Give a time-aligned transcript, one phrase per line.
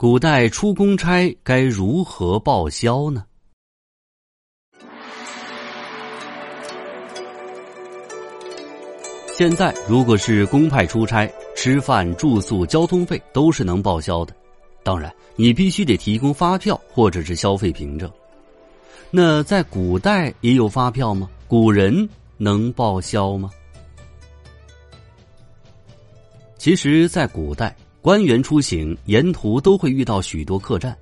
[0.00, 3.24] 古代出公差该如何报销呢？
[9.34, 14.32] 现在如果是公派出差，吃饭、住宿、交通费都是能报销的。
[14.84, 18.08] 当然，你必须得提供发票或者是消费凭证。
[19.10, 21.28] 那在古代也有发票吗？
[21.48, 23.50] 古人能报销吗？
[26.56, 27.74] 其实，在古代，
[28.08, 30.96] 官员出行沿途都会遇到许多客栈，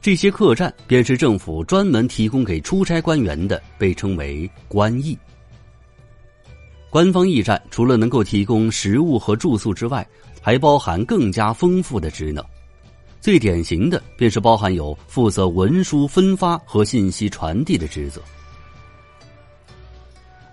[0.00, 5.18] 这些客栈便是政府专门提供给出差官员的，被称为官驿。
[6.90, 10.08] 官方驿站除了能够提供食物和住宿之外，
[10.40, 12.44] 还包含更加丰富的职能。
[13.20, 18.22] 最典型的便是包含有负责文书分发和信息传递的职责。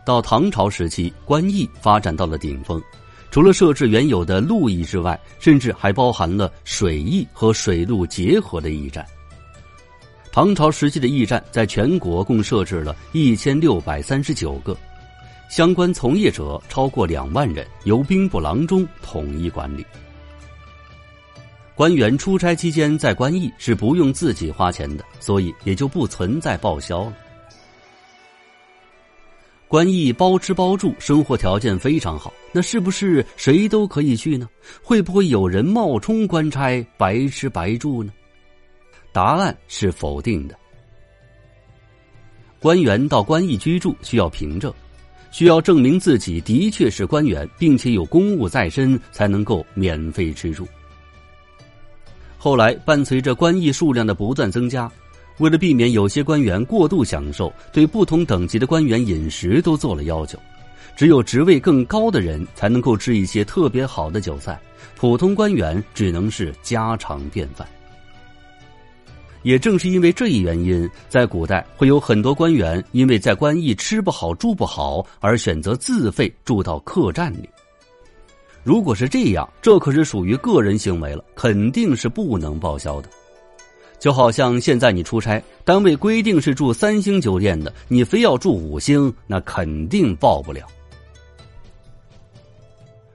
[0.04, 2.82] 到唐朝时期，官驿发展到了顶峰，
[3.36, 9.06] 除了设置原有的陆驿之外，甚至还包含了水驿和水陆结合的驿站。
[10.32, 14.74] 唐朝时期的驿站在全国共设置了一千六百三十九个。
[15.50, 19.86] 相关从业者超过两万人，由兵部郎中统一管理。
[21.76, 27.14] 官员出差期间在官驿是不用自己花钱的，所以也就不存在报销了。
[29.68, 34.48] 官驿包吃包住，生活条件非常好，那是不是谁都可以去呢？
[34.84, 38.14] 会不会有人冒充官差白吃白住呢？
[39.12, 40.56] 答案是否定的。
[42.60, 44.74] 官员到官驿居住需要凭证。
[45.32, 50.66] 需要证明自己的确是官员，并且有公务在身，才能够免费吃住。
[52.38, 54.90] 后来，伴随着官役数量的不断增加，
[55.40, 60.40] 为了避免有些官员过度享受，对不同等级的官员饮食都做了要求。
[60.96, 64.58] 只有职位更高的人才能够吃一些特别好的酒菜，
[64.96, 67.68] 普通官员只能是家常便饭。
[69.44, 77.50] 也正是因为这一原因，在古代会有很多官员因为在官驿吃不好住不好，而选择自费住到客栈里。
[78.64, 83.10] 如果是这样，这可是属于个人行为了，肯定是不能报销的。
[84.06, 90.64] 就好像现在你出差，单位规定是住三星酒店的，你非要住五星，那肯定报不了。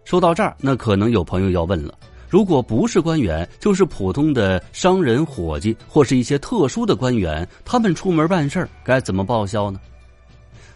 [0.04, 1.96] 说到这儿，那可能有朋友要问了。
[2.28, 9.80] 如果不是官员，就是普通的商人、伙计，或是一些特殊的官员，他们出门办事儿该怎么报销呢？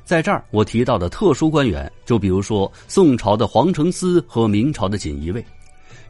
[0.04, 5.44] 在这儿，我提到的特殊官员，就比如说宋朝的皇城司和明朝的锦衣卫，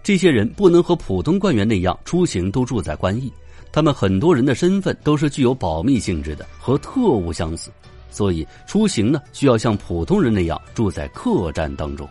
[0.02, 3.32] 这些人不能和普通官员那样出行都住在官驿，
[3.74, 7.72] 他们很多人的身份都是具有保密性质的，和特务相似，
[8.08, 12.08] 所以出行呢需要像普通人那样住在客栈当中。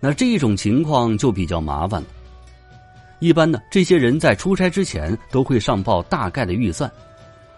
[0.00, 2.08] 那这种情况就比较麻烦了。
[3.20, 6.90] 一般呢，这些人在出差之前都会上报大概的预算，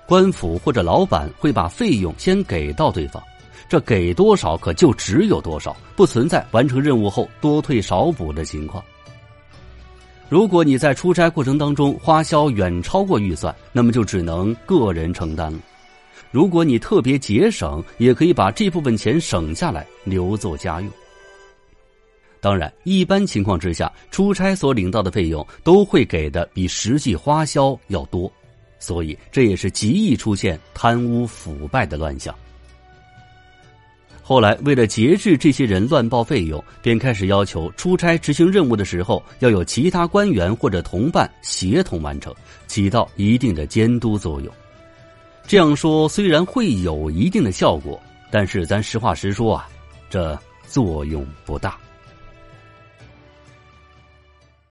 [0.05, 3.23] 官府或者老板会把费用先给到对方，
[3.71, 8.85] 这给多少可就只有多少，不存在完成任务后多退少补的情况。
[10.29, 15.59] 如果你在出差过程当中花销远超过预算，那么就只能个人承担了。
[16.33, 20.91] 如果你特别节省，也可以把这部分钱省下来留作家用。
[22.41, 28.31] 当然，一般情况之下，出差所领到的费用都会给的比实际花销要多，
[28.79, 32.35] 所以这也是极易出现贪污腐败的乱象。
[34.29, 42.35] 后来，为了节制这些人乱报费用，便开始要求出差执行任务的时候要有其他官员或者同伴协同完成，
[42.67, 44.53] 起到一定的监督作用。
[45.47, 49.69] 这样说虽然会有一定的效果，但是咱实话实说啊，
[50.11, 50.37] 这
[50.67, 51.79] 作用不大。